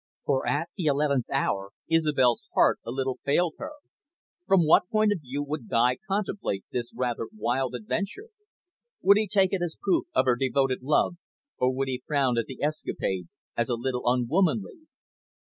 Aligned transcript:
For 0.25 0.47
at 0.47 0.69
the 0.75 0.85
eleventh 0.85 1.29
hour 1.31 1.73
Isobel's 1.87 2.41
heart 2.55 2.79
a 2.83 2.89
little 2.89 3.19
failed 3.23 3.53
her. 3.59 3.73
From 4.47 4.65
what 4.65 4.89
point 4.89 5.11
of 5.11 5.21
view 5.21 5.43
would 5.43 5.69
Guy 5.69 5.99
contemplate 6.09 6.65
this 6.71 6.91
rather 6.91 7.27
wild 7.37 7.75
adventure? 7.75 8.29
Would 9.03 9.17
he 9.17 9.27
take 9.27 9.53
it 9.53 9.61
as 9.61 9.75
a 9.75 9.79
proof 9.83 10.05
of 10.15 10.25
her 10.25 10.35
devoted 10.35 10.81
love, 10.81 11.17
or 11.59 11.71
would 11.75 11.87
he 11.87 12.01
frown 12.03 12.39
at 12.39 12.45
the 12.47 12.63
escapade, 12.63 13.27
as 13.55 13.69
a 13.69 13.75
little 13.75 14.11
unwomanly? 14.11 14.87